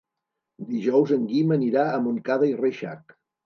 [0.69, 3.19] Dijous en Guim anirà a Montcada i Reixac.